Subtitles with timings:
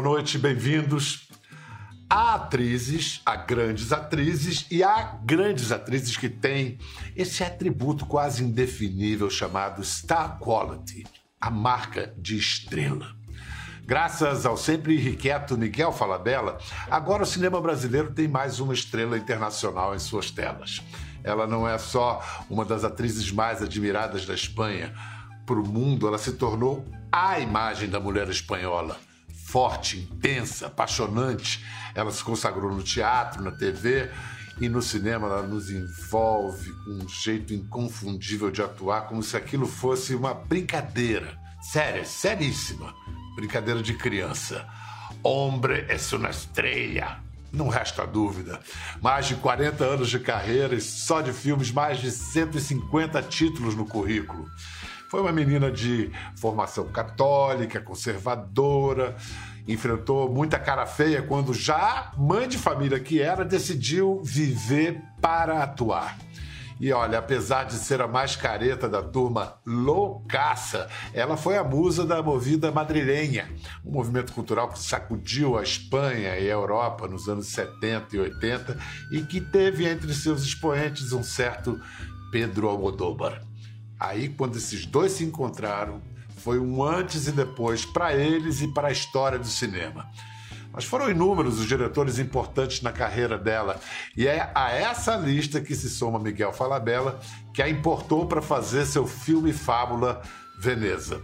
[0.00, 1.28] boa noite, bem-vindos.
[2.08, 6.78] Há atrizes, há grandes atrizes e há grandes atrizes que têm
[7.14, 11.04] esse atributo quase indefinível chamado Star Quality,
[11.38, 13.14] a marca de estrela.
[13.84, 16.56] Graças ao sempre irrequieto Miguel Falabella,
[16.90, 20.80] agora o cinema brasileiro tem mais uma estrela internacional em suas telas.
[21.22, 24.94] Ela não é só uma das atrizes mais admiradas da Espanha.
[25.44, 28.98] Para o mundo, ela se tornou a imagem da mulher espanhola
[29.50, 31.64] forte, intensa, apaixonante.
[31.94, 34.08] Ela se consagrou no teatro, na TV
[34.60, 35.26] e no cinema.
[35.26, 41.36] Ela nos envolve com um jeito inconfundível de atuar, como se aquilo fosse uma brincadeira.
[41.60, 42.94] Séria, seríssima.
[43.34, 44.66] Brincadeira de criança.
[45.22, 47.18] Hombre é uma estrela.
[47.52, 48.60] Não resta dúvida.
[49.02, 53.84] Mais de 40 anos de carreira e só de filmes, mais de 150 títulos no
[53.84, 54.46] currículo.
[55.10, 59.16] Foi uma menina de formação católica, conservadora,
[59.66, 66.16] enfrentou muita cara feia quando já mãe de família que era, decidiu viver para atuar.
[66.78, 72.06] E olha, apesar de ser a mais careta da turma loucaça, ela foi a musa
[72.06, 73.50] da movida madrilenha,
[73.84, 78.78] um movimento cultural que sacudiu a Espanha e a Europa nos anos 70 e 80
[79.10, 81.80] e que teve entre seus expoentes um certo
[82.30, 83.49] Pedro Almodóvar.
[84.00, 86.00] Aí, quando esses dois se encontraram,
[86.38, 90.10] foi um antes e depois para eles e para a história do cinema.
[90.72, 93.78] Mas foram inúmeros os diretores importantes na carreira dela,
[94.16, 97.20] e é a essa lista que se soma Miguel Falabella,
[97.52, 100.22] que a importou para fazer seu filme fábula
[100.58, 101.20] Veneza.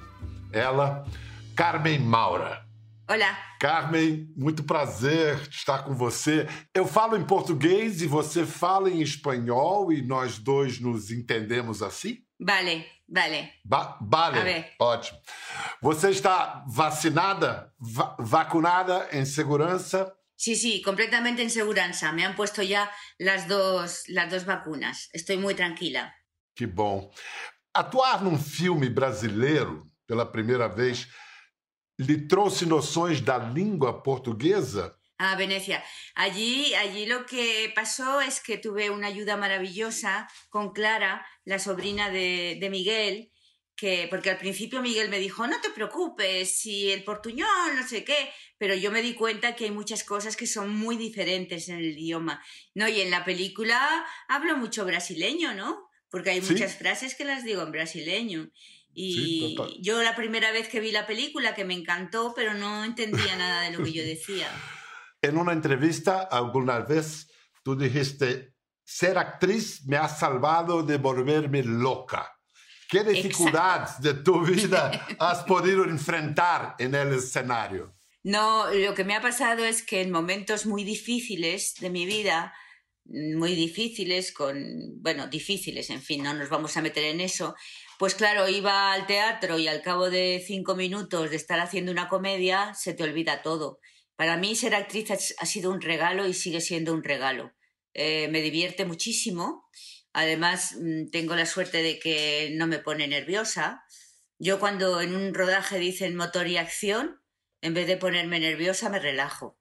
[0.52, 1.06] Ela,
[1.54, 2.62] Carmen Maura.
[3.08, 3.38] Olá.
[3.58, 6.46] Carmen, muito prazer estar com você.
[6.74, 12.25] Eu falo em português e você fala em espanhol e nós dois nos entendemos assim?
[12.38, 13.54] Vale, vale.
[13.64, 14.74] Ba vale.
[14.78, 15.18] Ótimo.
[15.80, 20.12] Você está vacinada, va vacunada, em segurança?
[20.36, 22.12] Sí, sí, completamente en segurança.
[22.12, 25.08] Me han puesto ya las dos, las dos vacunas.
[25.12, 26.12] Estoy muy tranquila.
[26.54, 27.10] Que bom.
[27.72, 31.08] Atuar num filme brasileiro pela primeira vez
[31.98, 34.94] lhe trouxe noções da língua portuguesa?
[35.18, 35.82] A Venecia.
[36.14, 42.10] Allí, allí lo que pasó es que tuve una ayuda maravillosa con Clara, la sobrina
[42.10, 43.30] de, de Miguel,
[43.76, 48.04] que, porque al principio Miguel me dijo, no te preocupes, si el portuñol, no sé
[48.04, 51.76] qué, pero yo me di cuenta que hay muchas cosas que son muy diferentes en
[51.76, 52.42] el idioma,
[52.74, 52.88] ¿no?
[52.88, 55.90] Y en la película hablo mucho brasileño, ¿no?
[56.10, 58.50] Porque hay muchas frases que las digo en brasileño.
[58.94, 63.36] Y yo la primera vez que vi la película, que me encantó, pero no entendía
[63.36, 64.48] nada de lo que yo decía.
[65.22, 67.28] En una entrevista alguna vez
[67.62, 68.54] tú dijiste,
[68.84, 72.32] ser actriz me ha salvado de volverme loca.
[72.88, 77.96] ¿Qué dificultades de tu vida has podido enfrentar en el escenario?
[78.22, 82.54] No, lo que me ha pasado es que en momentos muy difíciles de mi vida,
[83.04, 84.56] muy difíciles, con,
[85.00, 87.54] bueno, difíciles, en fin, no nos vamos a meter en eso,
[87.98, 92.08] pues claro, iba al teatro y al cabo de cinco minutos de estar haciendo una
[92.08, 93.78] comedia, se te olvida todo.
[94.16, 97.52] Para mí ser actriz ha sido un regalo y sigue siendo un regalo.
[97.92, 99.68] Eh, me divierte muchísimo.
[100.12, 103.84] Además, mm, tengo la suerte de que no me pone nerviosa.
[104.38, 107.20] Yo cuando en un rodaje dicen motor y acción,
[107.60, 109.58] en vez de ponerme nerviosa, me relajo.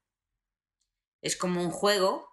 [1.22, 2.30] Es como un juego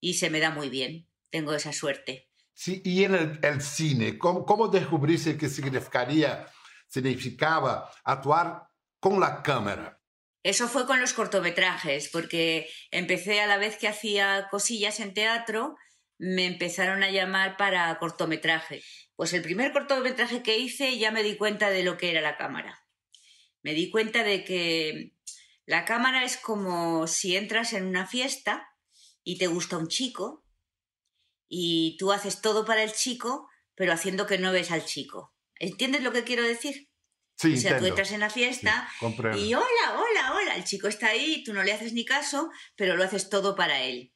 [0.00, 1.08] y se me da muy bien.
[1.30, 2.28] Tengo esa suerte.
[2.54, 6.46] Sí, y en el, cine, ¿cómo, ¿cómo descubriste que significaría,
[6.88, 8.68] significaba actuar
[8.98, 9.99] con la cámara?
[10.42, 15.76] Eso fue con los cortometrajes, porque empecé a la vez que hacía cosillas en teatro,
[16.18, 18.82] me empezaron a llamar para cortometraje.
[19.16, 22.36] Pues el primer cortometraje que hice ya me di cuenta de lo que era la
[22.36, 22.86] cámara.
[23.62, 25.14] Me di cuenta de que
[25.66, 28.68] la cámara es como si entras en una fiesta
[29.22, 30.44] y te gusta un chico
[31.48, 35.34] y tú haces todo para el chico, pero haciendo que no ves al chico.
[35.56, 36.89] ¿Entiendes lo que quiero decir?
[37.40, 38.86] Sí, o sea, tú entras en la fiesta
[39.34, 39.64] y hola,
[39.94, 43.30] hola, hola, el chico está ahí, tú no le haces ni caso, pero lo haces
[43.30, 44.12] todo para él.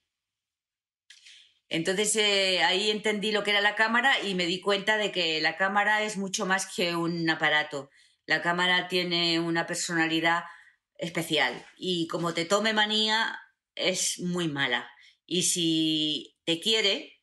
[1.70, 5.40] Entonces eh, ahí entendí lo que era la cámara y me di cuenta de que
[5.40, 7.88] la cámara es mucho más que un aparato.
[8.26, 10.44] La cámara tiene una personalidad
[10.98, 13.40] especial y como te tome manía
[13.74, 14.86] es muy mala.
[15.24, 17.13] Y si te quiere,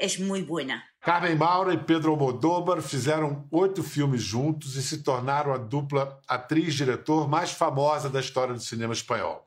[0.00, 0.82] es muy buena.
[1.00, 7.28] Carmen Maura e Pedro Almodóvar fizeram oito filmes juntos e se tornaram a dupla atriz-diretor
[7.28, 9.46] mais famosa da história do cinema espanhol.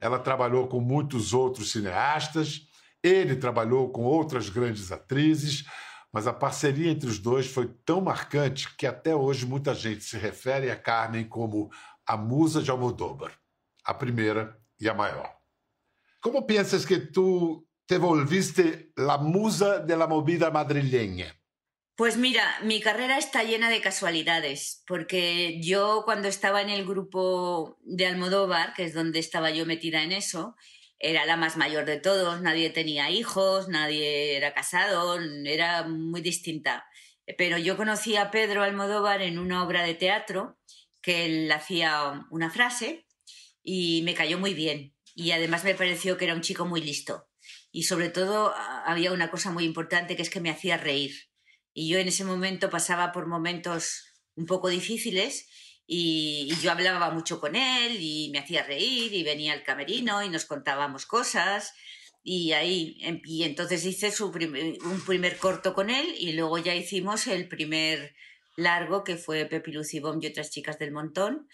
[0.00, 2.60] Ela trabalhou com muitos outros cineastas,
[3.02, 5.64] ele trabalhou com outras grandes atrizes,
[6.12, 10.16] mas a parceria entre os dois foi tão marcante que até hoje muita gente se
[10.16, 11.70] refere a Carmen como
[12.06, 13.32] a musa de Almodóvar.
[13.84, 15.30] a primeira e a maior.
[16.20, 21.38] Como pensas que tu te volviste la musa de la movida madrileña?
[21.96, 27.78] Pues mira, mi carrera está llena de casualidades, porque yo cuando estaba en el grupo
[27.82, 30.56] de Almodóvar, que es donde estaba yo metida en eso,
[30.98, 36.84] era la más mayor de todos, nadie tenía hijos, nadie era casado, era muy distinta.
[37.38, 40.58] Pero yo conocí a Pedro Almodóvar en una obra de teatro
[41.00, 43.06] que él hacía una frase
[43.62, 44.94] y me cayó muy bien.
[45.14, 47.28] Y además me pareció que era un chico muy listo.
[47.74, 48.54] Y sobre todo
[48.86, 51.28] había una cosa muy importante que es que me hacía reír.
[51.72, 54.04] Y yo en ese momento pasaba por momentos
[54.36, 55.48] un poco difíciles
[55.84, 60.28] y, yo hablaba mucho con él y me hacía reír y venía al camerino y
[60.28, 61.74] nos contábamos cosas
[62.22, 66.76] y ahí em, y entonces hice su un primer corto con él y luego ya
[66.76, 68.14] hicimos el primer
[68.56, 71.48] largo que fue Pepi Lucibom y otras chicas del montón.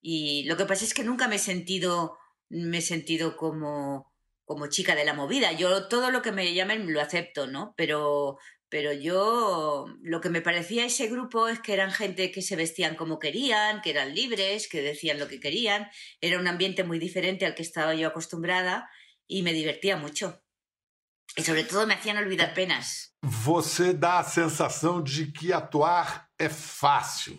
[0.00, 2.16] Y lo que pasa es que nunca me he sentido
[2.48, 4.13] me he sentido como
[4.44, 5.52] como chica de la movida.
[5.52, 7.74] Yo todo lo que me llamen lo acepto, ¿no?
[7.76, 8.38] Pero
[8.74, 12.96] pero yo lo que me parecía ese grupo es que eran gente que se vestían
[12.96, 15.88] como querían, que eran libres, que decían lo que querían.
[16.20, 18.90] Era un ambiente muy diferente al que estaba yo acostumbrada
[19.28, 20.42] y me divertía mucho.
[21.36, 23.14] E, sobretudo, me hacían olvidar penas.
[23.22, 27.38] Você dá a sensação de que atuar é fácil,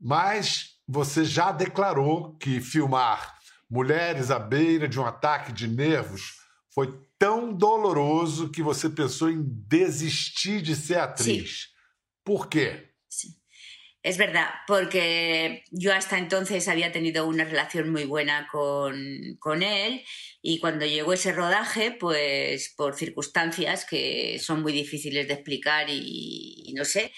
[0.00, 3.37] mas você já declarou que filmar
[3.70, 6.38] mulheres à beira de um ataque de nervos
[6.74, 11.50] foi tão doloroso que você pensou en desistir de ser actriz.
[11.50, 11.66] Sí.
[12.24, 12.90] ¿Por qué?
[13.08, 13.28] Sí.
[14.02, 18.96] Es verdad, porque yo hasta entonces había tenido una relación muy buena con,
[19.40, 20.04] con, él
[20.40, 26.62] y cuando llegó ese rodaje, pues por circunstancias que son muy difíciles de explicar y,
[26.64, 27.12] y no sé,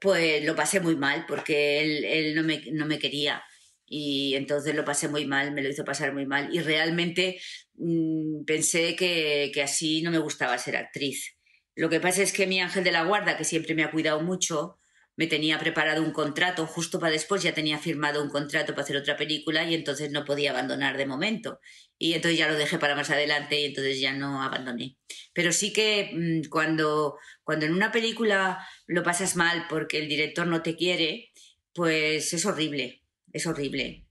[0.00, 3.42] pues lo pasé muy mal porque él, él no, me, no me quería
[3.86, 7.40] y entonces lo pasé muy mal, me lo hizo pasar muy mal y realmente
[7.74, 11.36] mmm, pensé que, que, así no me gustaba ser actriz.
[11.74, 14.20] Lo que pasa es que mi ángel de la guarda, que siempre me ha cuidado
[14.22, 14.78] mucho,
[15.16, 18.96] me tenía preparado un contrato, justo para después ya tenía firmado un contrato para hacer
[18.96, 21.60] otra película y entonces no podía abandonar de momento.
[21.98, 24.98] Y entonces ya lo dejé para más adelante y entonces ya no abandoné.
[25.32, 30.46] Pero sí que mmm, cuando, cuando en una película lo pasas mal porque el director
[30.46, 31.32] no te quiere,
[31.72, 33.05] pues es horrible
[33.36, 34.04] es horrible.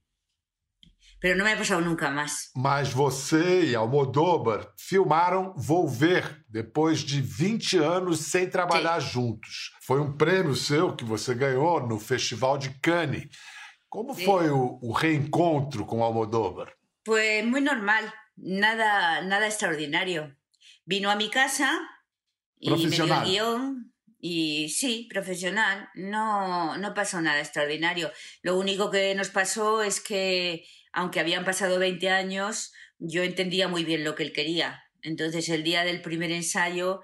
[1.20, 2.52] Pero não me ha passado nunca mais.
[2.56, 9.10] Mas você e Almodóvar filmaram Volver depois de 20 anos sem trabalhar Sim.
[9.10, 9.72] juntos.
[9.82, 13.28] Foi um prêmio seu que você ganhou no Festival de Cannes.
[13.90, 14.26] Como Sim.
[14.26, 16.72] foi o, o, reencontro com Almodóvar?
[17.06, 18.04] Foi muito normal,
[18.38, 20.36] nada, nada extraordinário.
[20.86, 21.68] Vino a mi casa
[22.62, 23.95] e me dio el guión.
[24.28, 28.12] Y sí, profesional, no, no pasó nada extraordinario.
[28.42, 33.84] Lo único que nos pasó es que, aunque habían pasado 20 años, yo entendía muy
[33.84, 34.84] bien lo que él quería.
[35.04, 37.02] Entonces, el día del primer ensayo,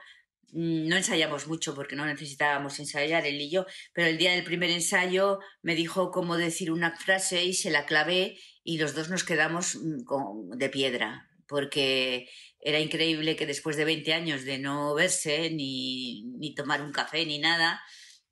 [0.52, 4.44] mm, no ensayamos mucho porque no necesitábamos ensayar él y yo, pero el día del
[4.44, 9.10] primer ensayo me dijo cómo decir una frase y se la clavé y los dos
[9.10, 12.28] nos quedamos mm, de piedra, porque
[12.62, 17.26] era increíble que después de 20 años de no verse, ni, ni tomar un café,
[17.26, 17.82] ni nada,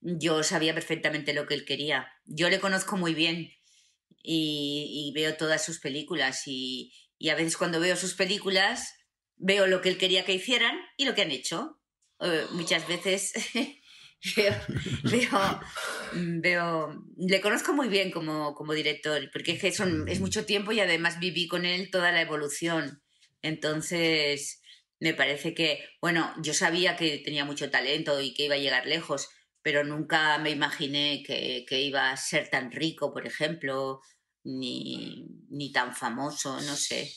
[0.02, 2.08] yo sabía perfectamente lo que él quería.
[2.26, 3.52] Yo le conozco muy bien
[4.22, 8.94] y, y veo todas sus películas y, y, a veces cuando veo sus películas
[9.36, 11.80] veo lo que él quería que hicieran y lo que han hecho.
[12.20, 13.34] Uh, muchas veces
[14.36, 14.54] veo,
[15.04, 15.60] veo,
[16.14, 20.74] veo, le conozco muy bien como, como director porque es, que son, es mucho tiempo
[20.74, 23.02] y además viví con él toda la evolución
[23.42, 24.62] entonces,
[25.00, 28.86] me parece que, bueno, yo sabía que tenía mucho talento y que iba a llegar
[28.86, 29.30] lejos,
[29.62, 34.02] pero nunca me imaginé que, que iba a ser tan rico, por ejemplo,
[34.44, 37.12] ni, ni tan famoso, no sé.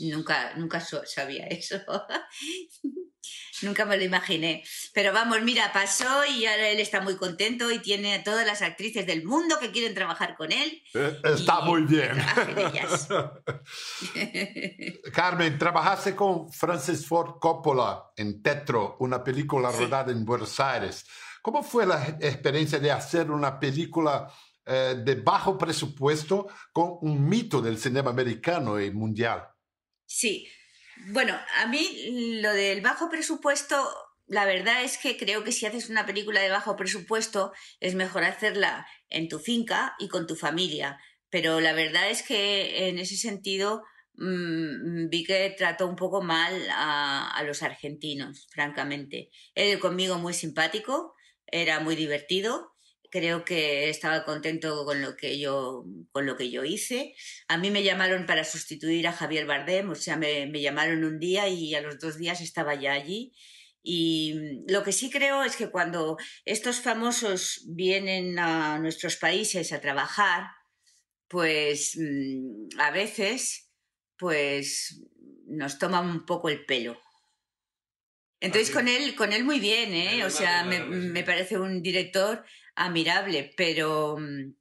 [0.00, 1.80] Nunca, nunca sabía eso.
[3.62, 4.64] Nunca me lo imaginé.
[4.94, 8.62] Pero vamos, mira, pasó y ahora él está muy contento y tiene a todas las
[8.62, 10.82] actrices del mundo que quieren trabajar con él.
[10.94, 12.12] Eh, está muy bien.
[15.12, 19.80] Carmen, trabajaste con Francis Ford Coppola en Tetro, una película sí.
[19.80, 21.04] rodada en Buenos Aires.
[21.42, 24.30] ¿Cómo fue la experiencia de hacer una película
[24.64, 29.46] eh, de bajo presupuesto con un mito del cinema americano y mundial?
[30.12, 30.48] Sí,
[31.12, 33.76] bueno, a mí lo del bajo presupuesto,
[34.26, 38.24] la verdad es que creo que si haces una película de bajo presupuesto es mejor
[38.24, 40.98] hacerla en tu finca y con tu familia.
[41.30, 46.68] Pero la verdad es que en ese sentido mmm, vi que trató un poco mal
[46.72, 49.30] a, a los argentinos, francamente.
[49.54, 51.14] Él conmigo muy simpático,
[51.46, 52.74] era muy divertido
[53.10, 57.14] creo que estaba contento con lo que yo con lo que yo hice.
[57.48, 61.18] A mí me llamaron para sustituir a Javier Bardem, o sea, me, me llamaron un
[61.18, 63.32] día y a los dos días estaba ya allí.
[63.82, 69.80] Y lo que sí creo es que cuando estos famosos vienen a nuestros países a
[69.80, 70.48] trabajar,
[71.28, 73.70] pues mm, a veces
[74.18, 75.00] pues
[75.46, 77.00] nos toman un poco el pelo.
[78.40, 80.24] Entonces con él, con él muy bien, ¿eh?
[80.24, 82.44] O sea, me, me parece un director
[82.74, 84.54] admirable, pero, mm,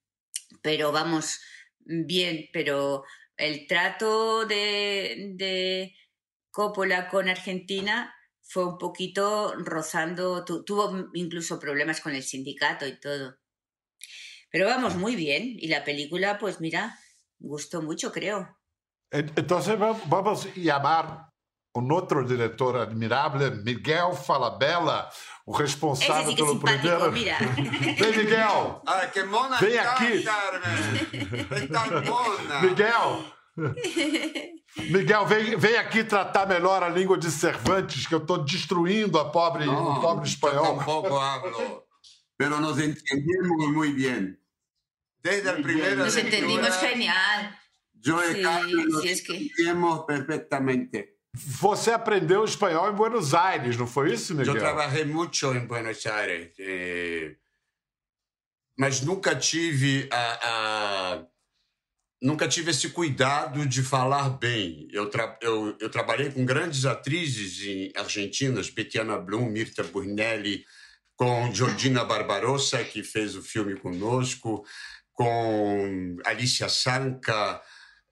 [0.62, 1.40] pero vamos,
[1.80, 3.04] bien, pero
[3.38, 5.96] el trato de, de
[6.52, 13.38] Coppola con Argentina fue un poquito rozando, tuvo incluso problemas con el sindicato y todo.
[14.52, 15.56] Pero vamos, muy bien.
[15.60, 16.98] Y la película, pues mira,
[17.38, 18.58] gustó mucho, creo.
[19.12, 21.29] Entonces vamos a llamar
[21.76, 25.10] un otro director admirable, Miguel Falabella,
[25.46, 27.12] o responsável Esse pelo primeiro.
[27.12, 27.38] Mira.
[27.98, 28.82] Vem, Miguel!
[28.86, 30.26] Ah, que mona Vem aqui!
[32.62, 33.26] Miguel!
[34.78, 39.30] Miguel, vem, vem aqui tratar melhor a língua de Cervantes, que eu estou destruindo a
[39.30, 40.78] pobre, no, o pobre espanhol.
[40.78, 41.84] Tampoco hablo,
[42.38, 44.40] pero nos entendemos muy bien.
[45.22, 47.60] Desde el primer Nos entendimos genial.
[47.94, 49.36] Yo y sí, Carlos nos sí, es que...
[49.36, 51.19] entendemos perfectamente.
[51.34, 54.56] Você aprendeu espanhol em Buenos Aires, não foi isso, Miguel?
[54.56, 57.36] Eu trabalhei muito em Buenos Aires, eh,
[58.78, 61.26] mas nunca tive a, a,
[62.22, 64.88] nunca tive esse cuidado de falar bem.
[64.92, 70.66] Eu, tra, eu, eu trabalhei com grandes atrizes em argentinas, Betiana Blum, Mirta Burnelli,
[71.16, 74.66] com Georgina Barbarossa, que fez o filme conosco,
[75.14, 77.62] com Alicia Sanca,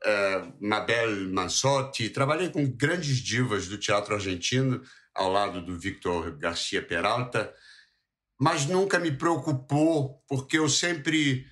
[0.06, 4.82] uh, Mabel Mansotti, trabalhei com grandes divas do teatro argentino,
[5.14, 7.54] ao lado do Victor Garcia Peralta,
[8.40, 11.46] mas nunca me preocupou, porque eu sempre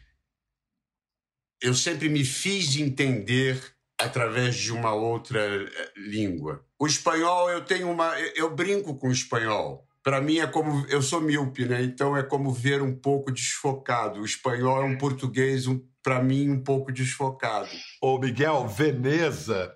[1.62, 3.60] eu sempre me fiz entender
[4.00, 6.64] através de uma outra eh, língua.
[6.78, 9.88] O espanhol eu tenho uma eu brinco com o espanhol.
[10.04, 11.82] Para mim é como eu sou míope, né?
[11.82, 14.20] Então é como ver um pouco desfocado.
[14.20, 17.68] O espanhol é um português um para mim, um pouco desfocado.
[18.00, 19.76] Ô, Miguel, Veneza,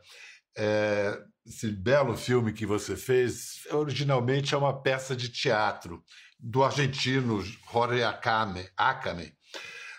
[0.55, 6.03] é, esse belo filme que você fez, originalmente é uma peça de teatro
[6.39, 8.69] do argentino Jorge Akame.
[8.77, 9.33] Akame.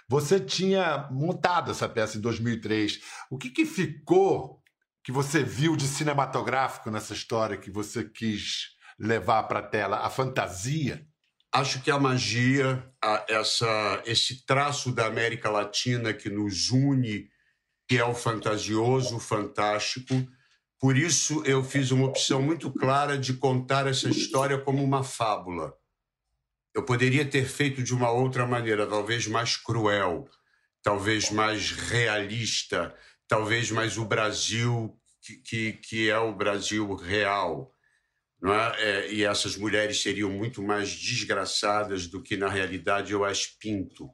[0.09, 3.01] Você tinha montado essa peça em 2003.
[3.29, 4.63] O que, que ficou
[5.03, 9.97] que você viu de cinematográfico nessa história que você quis levar para a tela?
[9.99, 11.05] A fantasia?
[11.53, 17.29] Acho que a magia, a, essa, esse traço da América Latina que nos une,
[17.89, 20.15] que é o fantasioso, o fantástico.
[20.79, 25.75] Por isso, eu fiz uma opção muito clara de contar essa história como uma fábula.
[26.73, 30.29] Eu poderia ter feito de uma outra maneira, talvez mais cruel,
[30.85, 32.95] talvez mais realista,
[33.27, 37.75] talvez mais o Brasil que, que, que é o Brasil real
[38.45, 38.83] é?
[38.83, 39.13] é?
[39.13, 44.09] e essas mulheres seriam muito mais desgraçadas do que na realidade eu as pinto.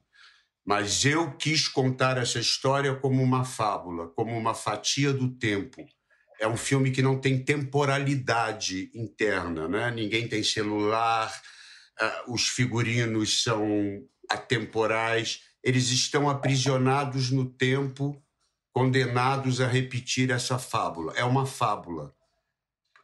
[0.64, 5.86] Mas eu quis contar essa história como uma fábula, como uma fatia do tempo.
[6.40, 9.90] É um filme que não tem temporalidade interna, né?
[9.92, 11.32] ninguém tem celular,
[12.00, 18.20] uh, os figurinos são atemporais, eles estão aprisionados no tempo,
[18.72, 21.12] condenados a repetir essa fábula.
[21.16, 22.12] É uma fábula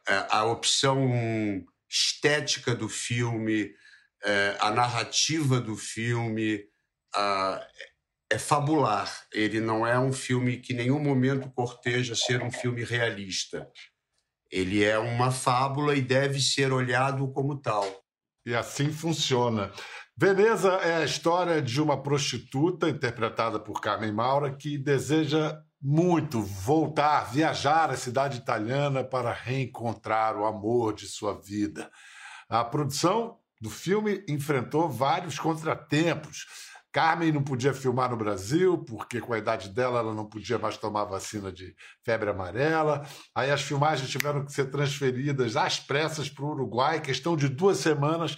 [0.07, 3.73] a opção estética do filme,
[4.23, 6.65] é, a narrativa do filme
[8.29, 9.11] é fabular.
[9.31, 13.69] Ele não é um filme que em nenhum momento corteja ser um filme realista.
[14.51, 17.85] Ele é uma fábula e deve ser olhado como tal.
[18.45, 19.71] E assim funciona.
[20.17, 27.29] Veneza é a história de uma prostituta interpretada por Carmen Maura que deseja muito voltar,
[27.29, 31.91] viajar à cidade italiana para reencontrar o amor de sua vida.
[32.47, 36.45] A produção do filme enfrentou vários contratempos.
[36.89, 40.77] Carmen não podia filmar no Brasil, porque com a idade dela ela não podia mais
[40.77, 41.75] tomar vacina de
[42.05, 43.05] febre amarela.
[43.35, 47.79] Aí as filmagens tiveram que ser transferidas às pressas para o Uruguai, questão de duas
[47.79, 48.37] semanas.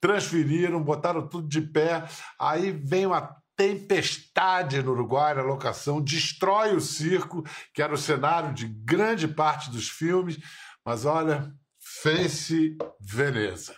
[0.00, 2.06] Transferiram, botaram tudo de pé.
[2.38, 8.52] Aí vem uma tempestade no Uruguai na locação, destrói o circo, que era o cenário
[8.52, 10.38] de grande parte dos filmes,
[10.84, 11.52] mas olha,
[12.02, 13.74] fez-se Veneza.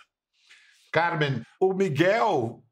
[0.91, 2.63] Carmen, o Miguel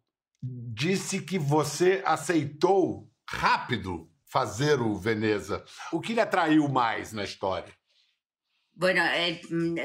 [0.41, 5.63] disse que você aceitou rápido fazer o Veneza.
[5.91, 7.73] O que lhe atraiu mais na história?
[8.73, 9.41] Bueno, el,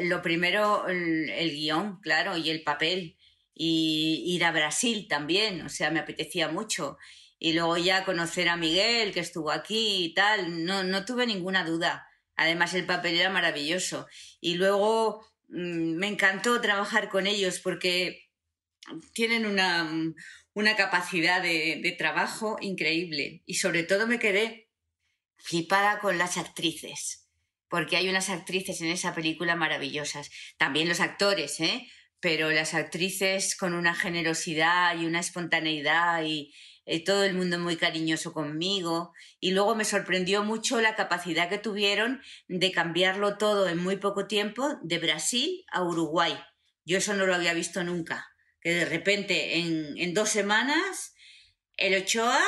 [0.08, 3.16] lo primero, el guión, claro, y el papel.
[3.54, 6.98] Y ir a Brasil también, o sea, me apetecía mucho.
[7.38, 11.64] Y luego ya conocer a Miguel, que estuvo aquí y tal, no, no tuve ninguna
[11.64, 12.06] duda.
[12.36, 14.06] Además, el papel era maravilloso.
[14.40, 18.30] Y luego mm, me encantó trabajar con ellos porque
[19.12, 19.90] tienen una,
[20.54, 23.42] una capacidad de, de, trabajo increíble.
[23.44, 24.68] Y sobre todo me quedé
[25.36, 27.28] flipada con las actrices,
[27.68, 30.30] porque hay unas actrices en esa película maravillosas.
[30.56, 31.88] También los actores, ¿eh?
[32.22, 36.54] Pero las actrices con una generosidad y una espontaneidad y
[36.86, 39.12] eh, todo el mundo muy cariñoso conmigo.
[39.40, 44.28] Y luego me sorprendió mucho la capacidad que tuvieron de cambiarlo todo en muy poco
[44.28, 46.38] tiempo de Brasil a Uruguay.
[46.84, 48.28] Yo eso no lo había visto nunca,
[48.60, 51.14] que de repente en, en dos semanas
[51.76, 52.40] el Ochoa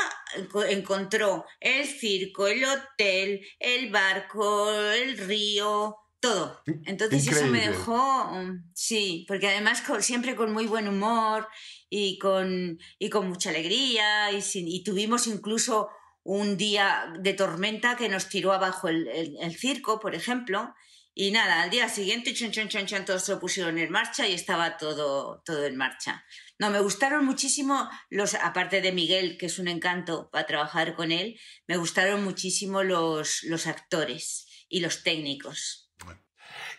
[0.68, 6.62] encontró el circo, el hotel, el barco, el río, todo.
[6.86, 11.46] Entonces eso me dejó, mm, sí, porque además siempre con muy buen humor
[11.90, 15.90] y con, y con mucha alegría y, y, tuvimos incluso
[16.22, 19.06] un día de tormenta que nos tiró abajo el,
[19.38, 20.74] el, circo, por ejemplo.
[21.12, 24.32] Y nada, al día siguiente, chon, chon, chon, chon, todos se pusieron en marcha y
[24.32, 26.24] estaba todo, todo en marcha.
[26.58, 31.12] No, me gustaron muchísimo los, aparte de Miguel, que es un encanto para trabajar con
[31.12, 31.38] él,
[31.68, 35.83] me gustaron muchísimo los, los actores y los técnicos.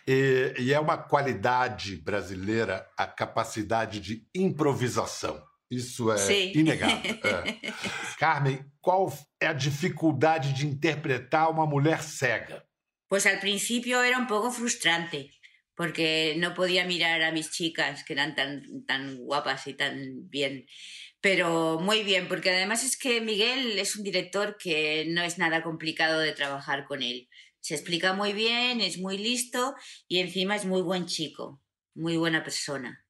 [0.06, 5.42] E, e, é uma qualidade brasileira a capacidade de improvisação.
[5.68, 6.52] Isso é Sim.
[6.54, 7.18] inegável.
[7.24, 7.72] É.
[8.18, 12.64] Carmen, qual é a dificuldade de interpretar uma mulher cega?
[13.08, 15.30] Pues al principio era un poco frustrante,
[15.76, 20.66] porque no podía mirar a mis chicas, que eran tan, tan guapas y tan bien.
[21.20, 25.62] Pero muy bien, porque además es que Miguel es un director que no es nada
[25.62, 27.28] complicado de trabajar con él.
[27.66, 29.74] Se explica muy bien, es muy listo
[30.06, 31.60] y encima es muy buen chico,
[31.96, 33.04] muy buena persona.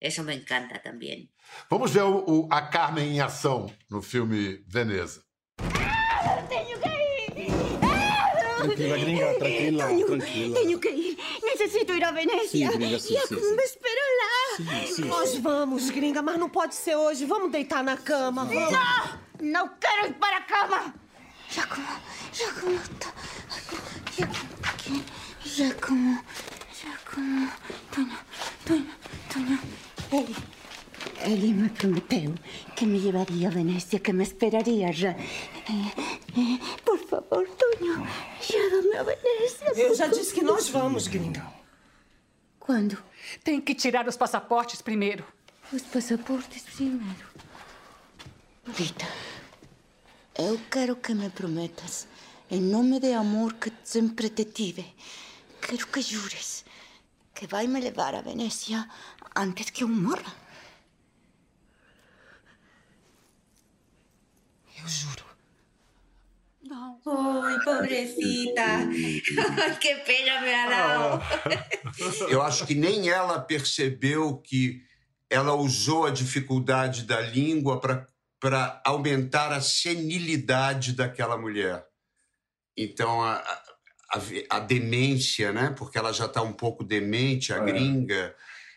[0.00, 1.30] Eso me encanta também.
[1.70, 5.22] Vamos ver o, o, a Carmen em ação no filme Veneza.
[5.60, 7.48] Ah, tenho que ir!
[7.80, 10.60] Ah, tranquila, gringa, tranquila, tenho, tranquila.
[10.60, 11.18] Tenho que ir.
[11.44, 12.68] Necessito ir a Venécia.
[12.68, 14.56] Sim, gringa, sim, e a sim, me espera lá.
[14.56, 15.40] Sim, sim, Nós sim.
[15.40, 17.24] vamos, gringa, mas não pode ser hoje.
[17.24, 18.46] Vamos deitar na cama.
[18.46, 18.72] Vamos.
[18.72, 19.26] Não!
[19.42, 21.05] Não quero ir para a cama!
[21.56, 21.88] Giacomo,
[22.34, 23.12] Giacomo, tá.
[24.12, 25.04] Giacomo, aqui.
[25.42, 26.22] Giacomo,
[26.70, 27.50] Giacomo.
[27.90, 28.18] Tonho,
[28.66, 28.88] Tonho,
[29.32, 29.58] Tonho.
[30.12, 30.36] Ele,
[31.24, 32.34] ele me prometeu
[32.76, 35.14] que me levaria a Venécia, que me esperaria já.
[36.84, 38.06] Por favor, Tonho,
[38.50, 39.72] leva-me a Venécia.
[39.76, 41.42] Eu já disse que nós vamos, gringa.
[42.60, 43.02] Quando?
[43.42, 45.24] Tem que tirar os passaportes primeiro.
[45.72, 47.26] Os passaportes primeiro.
[48.74, 49.06] Rita,
[50.38, 52.06] eu quero que me prometas,
[52.50, 54.94] em nome de amor que sempre te tive,
[55.60, 56.64] quero que jures
[57.34, 58.88] que vai me levar a Venécia
[59.34, 60.32] antes que eu morra.
[64.78, 65.24] Eu juro.
[66.62, 67.00] No.
[67.44, 68.88] Ay, pobrecita.
[69.80, 71.22] Qué pena me ha dado.
[72.28, 74.82] Eu acho que nem ela percebeu que
[75.28, 78.06] ela usou a dificuldade da língua para
[78.84, 81.86] aumentar a senilidade daquela mulher.
[82.76, 83.36] Então, a,
[84.12, 84.20] a,
[84.50, 85.74] a, demência, né?
[85.76, 87.64] Porque ela já está um pouco demente, a É.
[87.64, 88.34] gringa,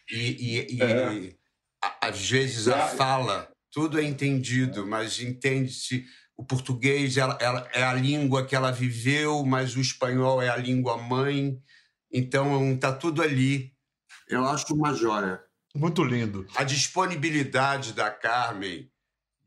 [0.09, 1.35] e, e- e É.
[1.83, 6.05] a- às vezes a fala, tudo é entendido, mas entende-se.
[6.35, 10.55] O português ela, ela- é a língua que ela viveu, mas o espanhol é a
[10.55, 11.61] língua mãe.
[12.11, 13.73] Então, tá tudo ali.
[14.27, 15.41] Eu acho uma joia.
[15.75, 16.47] Muito lindo.
[16.55, 18.89] A disponibilidade da Carmen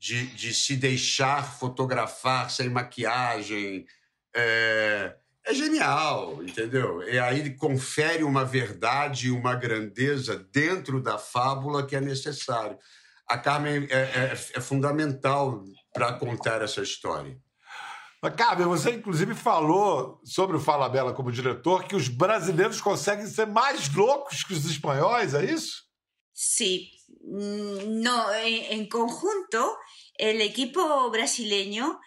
[0.03, 3.87] de, de se deixar fotografar sem maquiagem
[4.35, 5.15] é,
[5.47, 7.09] é genial, entendeu?
[7.09, 12.77] E aí confere uma verdade e uma grandeza dentro da fábula que é necessário.
[13.29, 17.39] A Carmen é, é- é fundamental para contar essa história.
[18.21, 23.27] Mas, Carmen, você inclusive falou sobre o Fala Bela como diretor que os brasileiros conseguem
[23.27, 25.85] ser mais loucos que os espanhóis, é isso?
[26.35, 29.77] Sí, mm, no, en, conjunto,
[30.17, 32.01] el equipo brasileño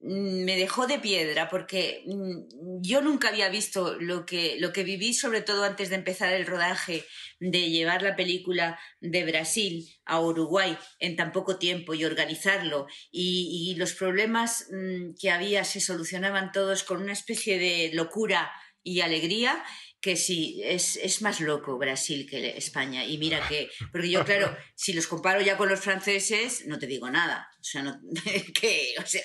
[0.00, 4.84] mm, me dejó de piedra porque mm, yo nunca había visto lo que, lo que
[4.84, 7.04] viví, sobre todo antes de empezar el rodaje,
[7.38, 12.86] de llevar la película de Brasil a Uruguay en tan poco tiempo y organizarlo.
[13.10, 18.50] Y, los problemas mm, que había se solucionaban todos con una especie de locura
[18.82, 19.62] y alegría
[20.02, 23.06] que sí, es, es, más loco Brasil que España.
[23.06, 26.88] Y mira que, porque yo, claro, si los comparo ya con los franceses, no te
[26.88, 27.48] digo nada.
[27.60, 28.00] O sea, no,
[28.60, 29.22] que, o sea,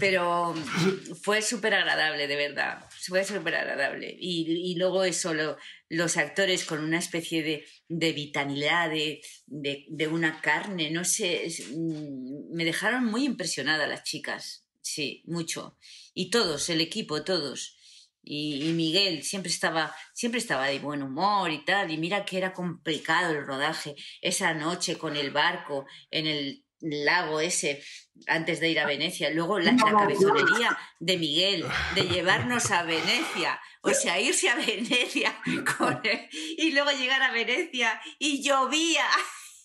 [0.00, 0.54] pero
[1.22, 2.82] fue súper agradable, de verdad.
[3.06, 4.16] Fue súper agradable.
[4.18, 5.58] Y, y, luego eso, lo,
[5.90, 11.46] los actores con una especie de, de vitalidad, de, de, una carne, no sé,
[11.76, 14.64] mm, me dejaron muy impresionada las chicas.
[14.80, 15.76] Sí, mucho.
[16.14, 17.77] Y todos, el equipo, todos.
[18.30, 21.90] Y, Miguel siempre estaba, siempre estaba de buen humor y tal.
[21.90, 23.94] Y mira que era complicado el rodaje.
[24.20, 27.82] Esa noche con el barco en el lago ese
[28.26, 29.30] antes de ir a Venecia.
[29.30, 31.64] Luego la, la cabezonería de Miguel
[31.94, 33.58] de llevarnos a Venecia.
[33.80, 35.34] O sea, irse a Venecia
[35.78, 39.06] con él, y luego llegar a Venecia y llovía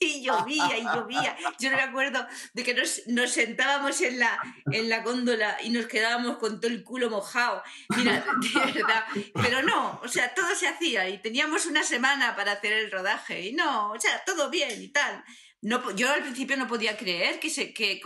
[0.04, 1.36] y llovía y llovía.
[1.60, 4.39] Yo no me acuerdo de que nos, nos, sentábamos en la,
[4.72, 7.63] en la góndola y nos quedábamos con todo el culo mojado.
[7.96, 9.06] Mira, de verdad.
[9.42, 13.42] Pero no, o sea, todo se hacía y teníamos una semana para hacer el rodaje
[13.42, 15.24] y no, o sea, todo bien y tal.
[15.63, 18.02] No, yo al principio no podía creer que, se, que,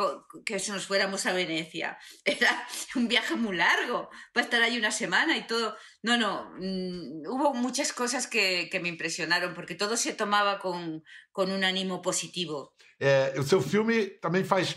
[0.45, 1.97] que nos fuéramos a Venecia.
[2.23, 5.75] Era un viaje muy largo para estar ahí una semana y todo.
[6.03, 11.03] No, no, mmm, hubo muchas cosas que, que, me impressionaron, porque todo se tomaba con,
[11.31, 12.75] con un ánimo positivo.
[12.99, 14.75] É, o seu filme também faz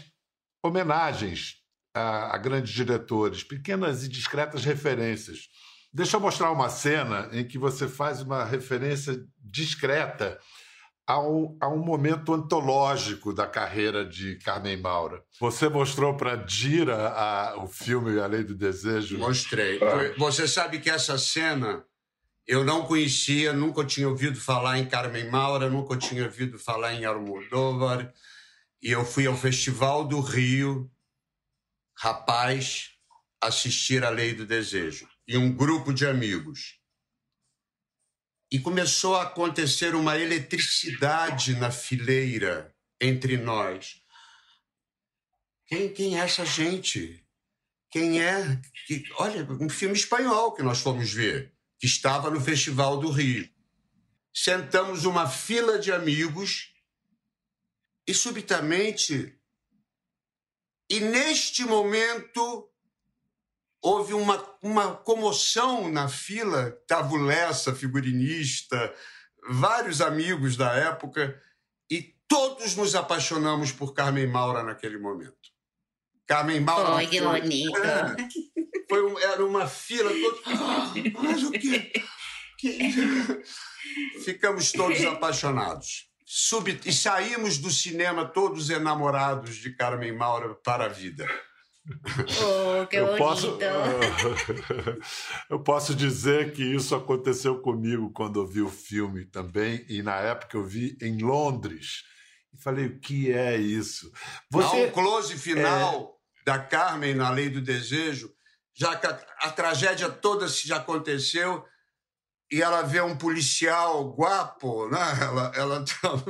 [0.62, 1.56] homenagens
[1.94, 5.50] a, a grandes diretores, pequenas e discretas referências.
[5.92, 10.38] Deixa eu mostrar uma cena em que você faz uma referência discreta
[11.10, 15.24] a um, a um, momento antológico da carreira de Carmen Maura.
[15.40, 19.18] Você mostrou para Dira a, o filme A Lei do Desejo?
[19.18, 19.80] Mostrei.
[19.82, 20.14] Ah.
[20.16, 21.84] Você sabe que essa cena
[22.46, 27.04] eu não conhecia, nunca tinha ouvido falar em Carmen Maura, nunca tinha ouvido falar em
[27.04, 28.12] Almodóvar.
[28.80, 30.88] E eu fui ao Festival do Rio,
[31.98, 32.90] rapaz,
[33.42, 35.08] assistir A Lei do Desejo.
[35.26, 36.79] E um grupo de amigos
[38.50, 44.02] e começou a acontecer uma eletricidade na fileira entre nós.
[45.66, 47.24] Quem, quem é essa gente?
[47.90, 48.60] Quem é?
[48.86, 53.48] Que, olha, um filme espanhol que nós fomos ver, que estava no Festival do Rio.
[54.34, 56.72] Sentamos uma fila de amigos
[58.06, 59.38] e, subitamente,
[60.88, 62.68] e neste momento,
[63.82, 66.76] houve uma, uma comoção na fila.
[66.82, 68.94] Estava o Lessa, figurinista,
[69.48, 71.40] vários amigos da época,
[71.90, 75.34] e todos nos apaixonamos por Carmen Maura naquele momento.
[76.26, 76.94] Carmen Maura.
[76.94, 77.76] Oi, que bonito.
[77.78, 78.16] É,
[78.88, 80.42] foi, era uma fila, todos.
[81.20, 81.92] Mas o quê?
[82.58, 82.92] Que...
[84.24, 86.08] Ficamos todos apaixonados.
[86.24, 86.80] Sub...
[86.84, 91.26] E saímos do cinema todos enamorados de Carmen Maura para a vida.
[92.82, 93.58] Oh, que eu posso,
[95.48, 100.16] eu posso dizer que isso aconteceu comigo quando eu vi o filme também, e na
[100.16, 102.04] época eu vi em Londres.
[102.52, 104.10] E falei, o que é isso?
[104.50, 104.84] Você...
[104.84, 106.44] Há um close final é...
[106.44, 108.30] da Carmen na Lei do Desejo,
[108.74, 111.64] já que a, a tragédia toda já aconteceu,
[112.50, 114.98] e ela vê um policial guapo, né?
[115.20, 116.24] Ela, ela tá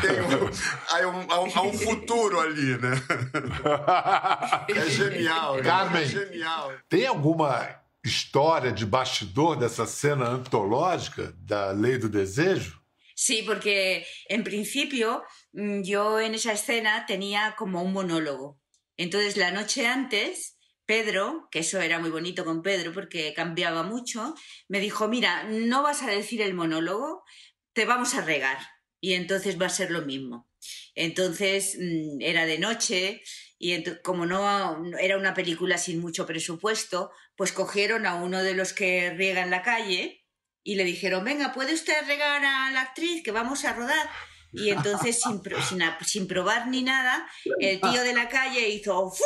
[0.00, 0.20] tem
[1.06, 2.94] um, há, um, há, um, futuro ali, né?
[4.68, 5.56] É genial.
[5.56, 5.62] Né?
[5.62, 6.72] Carmen, é genial.
[6.88, 12.80] tem alguma história de bastidor dessa cena antológica da Lei do Desejo?
[13.14, 18.58] Sí, porque en principio mm, yo en esa escena tenía como un monólogo.
[18.96, 24.34] Entonces la noche antes, Pedro, que eso era muy bonito con Pedro porque cambiaba mucho,
[24.68, 27.22] me dijo, mira, no vas a decir el monólogo,
[27.74, 28.58] te vamos a regar
[29.00, 30.48] y entonces va a ser lo mismo.
[30.94, 33.22] Entonces mm, era de noche
[33.58, 38.72] y como no era una película sin mucho presupuesto, pues cogieron a uno de los
[38.72, 40.24] que riegan la calle
[40.62, 44.08] y le dijeron, venga, ¿puede usted regar a la actriz que vamos a rodar?
[44.52, 47.28] Y entonces, sin, sin, sin probar ni nada,
[47.60, 49.20] el tío de la calle hizo ¡Uf!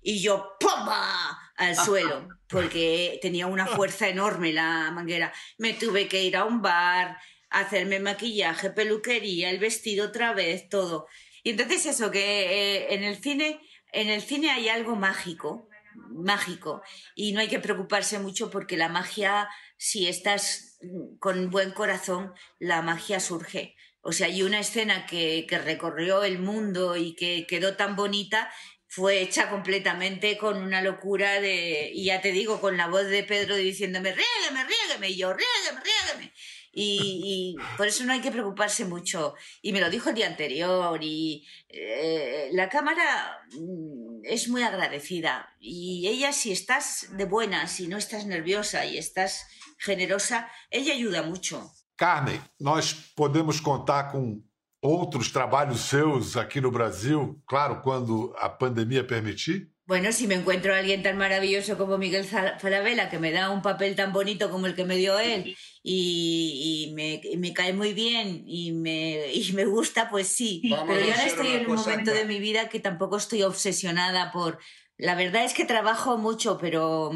[0.00, 1.38] y yo ¡pumba!
[1.56, 5.32] al suelo, porque tenía una fuerza enorme la manguera.
[5.58, 7.18] Me tuve que ir a un bar,
[7.52, 11.06] hacerme maquillaje, peluquería, el vestido otra vez, todo.
[11.42, 13.60] Y entonces eso, que eh, en el cine,
[13.92, 15.68] en el cine hay algo mágico,
[16.10, 16.82] mágico,
[17.14, 20.78] y no hay que preocuparse mucho porque la magia, si estás
[21.18, 23.76] con buen corazón, la magia surge.
[24.00, 28.50] O sea, hay una escena que, que recorrió el mundo y que quedó tan bonita
[28.92, 33.24] fue hecha completamente con una locura de, y ya te digo, con la voz de
[33.24, 36.34] Pedro diciéndome, riégueme, riégueme, y yo, riégueme, riégueme.
[36.72, 39.34] Y, por eso no hay que preocuparse mucho.
[39.60, 45.54] Y me lo dijo el día anterior y eh, la cámara mm, es muy agradecida
[45.60, 49.46] y ella si estás de buena, si no estás nerviosa y estás
[49.78, 51.70] generosa, ella ayuda mucho.
[51.96, 54.42] Carmen, nós podemos contar com
[54.82, 59.71] outros trabalhos seus aqui no Brasil, claro, quando a pandemia permitir?
[59.84, 63.62] Bueno, si me encuentro a alguien tan maravilloso como Miguel Falabella, que me da un
[63.62, 67.72] papel tan bonito como el que me dio él, y, y, me, y me, cae
[67.72, 70.62] muy bien y me, y me gusta, pues sí.
[70.70, 74.30] Vamos Pero yo ahora estoy en un momento de mi vida que tampoco estoy obsesionada
[74.30, 74.58] por...
[74.98, 77.10] La verdad es que trabajo mucho, pero,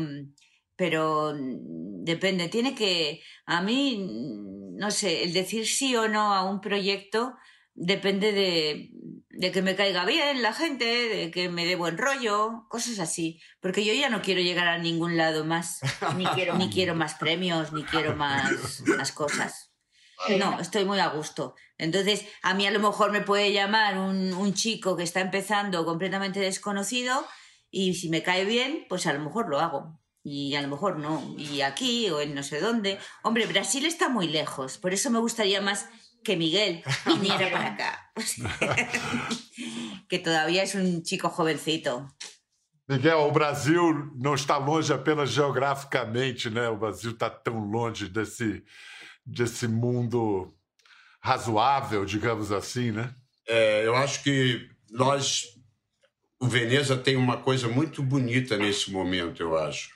[0.75, 2.49] pero depende.
[2.49, 3.23] Tiene que...
[3.45, 4.09] A mí,
[4.73, 7.37] no sé, el decir sí o no a un proyecto
[7.75, 8.91] depende de,
[9.39, 13.41] de, que me caiga bien la gente, de que me dé buen rollo, cosas así.
[13.61, 15.81] Porque yo ya no quiero llegar a ningún lado más.
[16.17, 19.73] Ni quiero, ni quiero más premios, ni quiero más, más cosas.
[20.39, 21.55] No, estoy muy a gusto.
[21.79, 25.85] Entonces, a mí a lo mejor me puede llamar un, un chico que está empezando
[25.85, 27.27] completamente desconocido
[27.71, 30.99] y si me cae bien, pues a lo mejor lo hago y a lo mejor
[30.99, 31.35] no.
[31.39, 32.99] Y aquí o en no sé dónde.
[33.23, 35.89] Hombre, Brasil está muy lejos, por eso me gustaría más
[36.27, 38.11] que Miguel viniera para acá.
[40.09, 42.09] que todavía es un chico jovencito.
[42.89, 46.69] Miguel, o Brasil não está longe apenas geograficamente, né?
[46.69, 48.65] O Brasil está tão longe desse,
[49.25, 50.53] desse mundo
[51.21, 53.15] razoável, digamos assim, né?
[53.49, 55.47] É, eu acho que nós,
[56.41, 59.91] o Veneza tem uma coisa muito bonita nesse momento, eu acho,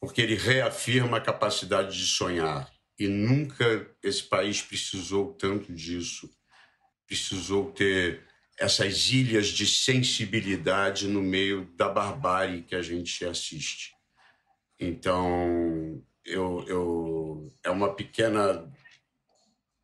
[0.00, 2.70] porque ele reafirma a capacidade de sonhar.
[2.98, 6.30] E nunca esse país precisou tanto disso.
[7.06, 8.24] Precisou ter
[8.58, 13.92] essas ilhas de sensibilidade no meio da barbárie que a gente assiste.
[14.80, 18.66] Então, eu, eu é uma pequena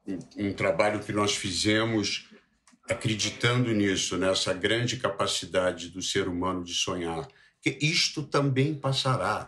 [0.06, 2.28] um, um trabalho que nós fizemos
[2.88, 7.28] acreditando nisso, nessa grande capacidade do ser humano de sonhar,
[7.60, 9.46] que isto também passará.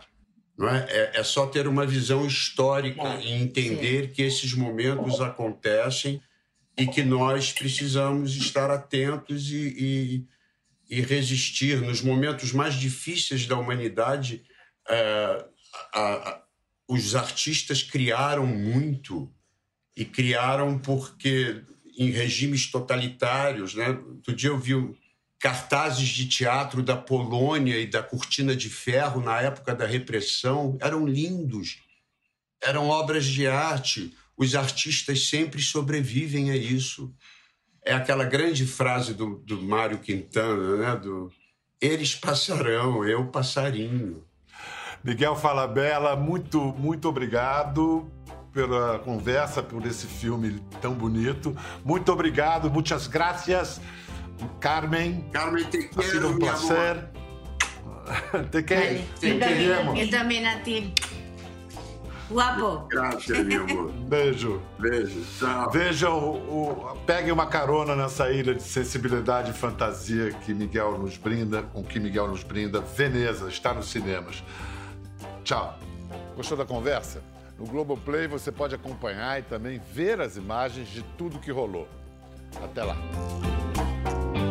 [0.61, 1.17] É?
[1.17, 6.21] É, é só ter uma visão histórica e entender que esses momentos acontecem
[6.77, 10.25] e que nós precisamos estar atentos e,
[10.89, 11.81] e, e resistir.
[11.81, 14.43] Nos momentos mais difíceis da humanidade,
[14.87, 15.45] é,
[15.93, 16.41] a, a,
[16.87, 19.29] os artistas criaram muito
[19.95, 21.63] e criaram porque
[21.97, 23.89] em regimes totalitários, né?
[23.89, 24.73] Outro dia eu vi
[25.45, 31.05] cartazes de teatro da Polônia e da Cortina de Ferro na época da repressão eram
[31.05, 31.83] lindos,
[32.59, 34.11] eram obras de arte.
[34.35, 37.13] Os artistas sempre sobrevivem a isso.
[37.83, 40.95] É aquela grande frase do, do Mário Quintana, né?
[40.95, 41.31] Do
[41.79, 44.23] eles passarão, eu passarinho.
[45.03, 48.11] Miguel Falabella, muito, muito obrigado
[48.51, 51.55] pela conversa, por esse filme tão bonito.
[51.83, 53.79] Muito obrigado, muitas gracias.
[54.59, 55.29] Carmen.
[55.31, 57.09] Carmen, te ha sido un placer.
[58.51, 59.05] Te, que, vale.
[59.19, 59.85] te yo queremos.
[59.85, 60.93] También, yo también a ti.
[62.29, 62.87] Guapo.
[62.89, 63.91] Graças, meu amor.
[64.07, 64.61] Beijo.
[64.79, 65.21] Beijo.
[65.39, 65.71] Tchau.
[65.71, 71.17] Vejam, o, o, peguem uma carona nessa ilha de sensibilidade e fantasia que Miguel nos
[71.17, 72.81] brinda, com que Miguel nos brinda.
[72.81, 74.43] Veneza está nos cinemas.
[75.43, 75.77] Tchau.
[76.35, 77.21] Gostou da conversa?
[77.57, 81.87] No Globoplay você pode acompanhar e também ver as imagens de tudo que rolou.
[82.61, 82.97] Até lá.
[84.05, 84.44] Bye.